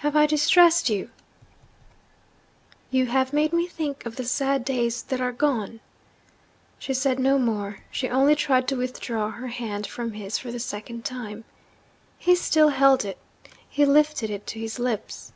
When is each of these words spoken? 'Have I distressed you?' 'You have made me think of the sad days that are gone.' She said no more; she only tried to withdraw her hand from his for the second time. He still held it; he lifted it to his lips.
'Have 0.00 0.14
I 0.14 0.26
distressed 0.26 0.90
you?' 0.90 1.08
'You 2.90 3.06
have 3.06 3.32
made 3.32 3.54
me 3.54 3.66
think 3.66 4.04
of 4.04 4.16
the 4.16 4.24
sad 4.26 4.66
days 4.66 5.02
that 5.04 5.18
are 5.18 5.32
gone.' 5.32 5.80
She 6.78 6.92
said 6.92 7.18
no 7.18 7.38
more; 7.38 7.78
she 7.90 8.06
only 8.06 8.34
tried 8.34 8.68
to 8.68 8.76
withdraw 8.76 9.30
her 9.30 9.46
hand 9.48 9.86
from 9.86 10.12
his 10.12 10.36
for 10.36 10.52
the 10.52 10.60
second 10.60 11.06
time. 11.06 11.44
He 12.18 12.34
still 12.36 12.68
held 12.68 13.02
it; 13.06 13.16
he 13.66 13.86
lifted 13.86 14.28
it 14.28 14.46
to 14.48 14.58
his 14.60 14.78
lips. 14.78 15.32